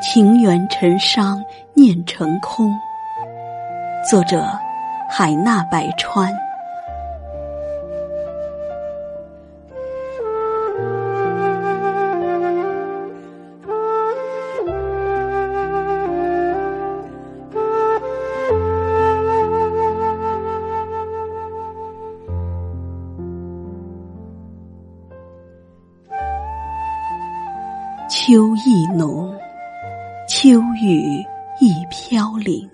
[0.00, 1.44] 情缘成伤，
[1.74, 2.70] 念成空。
[4.08, 4.46] 作者：
[5.10, 6.45] 海纳百川。
[28.26, 29.32] 秋意浓，
[30.28, 31.24] 秋雨
[31.60, 32.68] 亦飘零。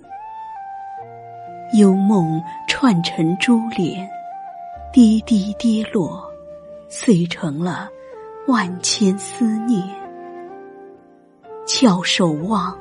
[1.74, 4.08] 幽梦串成珠帘，
[4.94, 6.26] 滴滴跌落，
[6.88, 7.86] 碎成了
[8.46, 9.86] 万千思念。
[11.66, 12.74] 翘首望，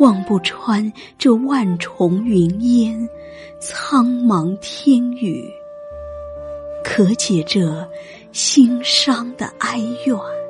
[0.00, 3.08] 望不穿这万重云烟，
[3.60, 5.48] 苍茫天宇，
[6.82, 7.88] 可解这
[8.32, 10.41] 心伤的哀怨。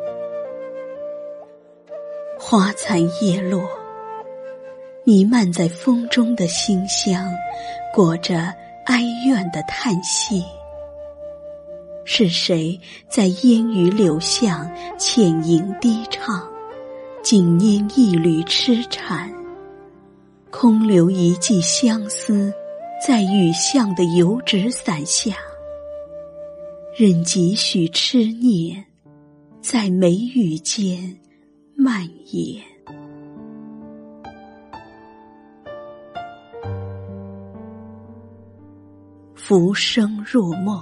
[2.45, 3.63] 花残叶落，
[5.05, 7.33] 弥漫在风中的馨香，
[7.95, 8.53] 裹着
[8.87, 10.43] 哀怨的叹息。
[12.05, 14.69] 是谁在烟雨柳巷
[14.99, 16.45] 浅吟低唱，
[17.23, 19.33] 紧拈一缕痴缠，
[20.51, 22.53] 空留一季相思，
[23.07, 25.37] 在雨巷的油纸伞下，
[26.97, 28.85] 任几许痴念，
[29.63, 31.17] 在眉宇间。
[31.85, 32.63] 蔓延，
[39.35, 40.81] 浮生若梦，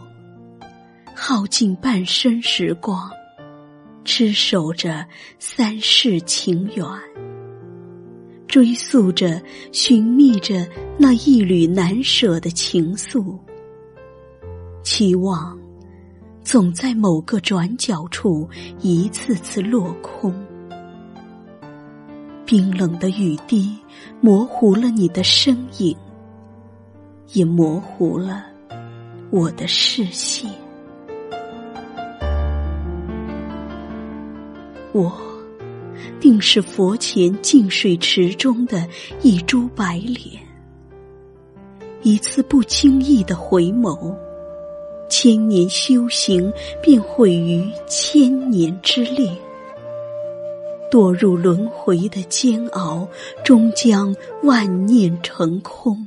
[1.17, 3.11] 耗尽半生时光，
[4.05, 5.07] 痴守着
[5.39, 6.87] 三世情缘，
[8.47, 9.41] 追溯着、
[9.73, 13.39] 寻觅着那一缕难舍的情愫，
[14.83, 15.59] 期望
[16.43, 18.47] 总在某个转角处
[18.83, 20.35] 一次次落空。
[22.51, 23.79] 冰冷的雨滴
[24.21, 25.97] 模糊了你的身影，
[27.33, 28.45] 也模糊了
[29.31, 30.51] 我的视线。
[34.91, 35.17] 我
[36.19, 38.85] 定是佛前净水池中的
[39.23, 40.43] 一株白莲，
[42.03, 44.13] 一次不经意的回眸，
[45.09, 49.37] 千年修行便毁于千年之恋。
[50.91, 53.07] 堕入轮回的煎熬，
[53.45, 56.07] 终将万念成空。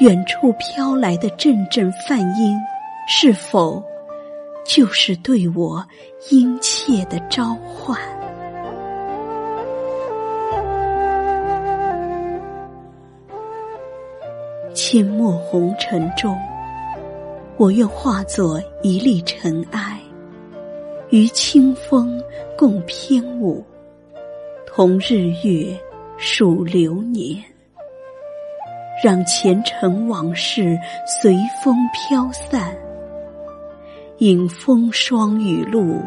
[0.00, 2.56] 远处飘来的阵阵梵音，
[3.08, 3.82] 是否
[4.64, 5.84] 就是对我
[6.30, 7.98] 殷切的召唤？
[14.74, 16.36] 阡陌红尘中，
[17.56, 20.00] 我愿化作一粒尘埃。
[21.14, 22.20] 与清风
[22.58, 23.64] 共翩舞，
[24.66, 25.72] 同日月
[26.18, 27.40] 数流年，
[29.00, 30.76] 让前尘往事
[31.06, 32.76] 随风飘散，
[34.18, 36.00] 迎风霜雨露，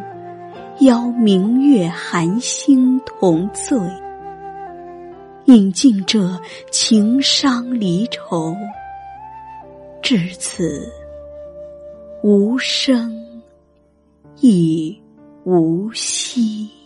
[0.81, 3.79] 邀明月寒星同醉，
[5.45, 6.37] 饮尽这
[6.69, 8.53] 情伤离愁，
[10.01, 10.91] 至此
[12.21, 13.25] 无声。
[14.39, 14.95] 亦
[15.45, 16.76] 无息。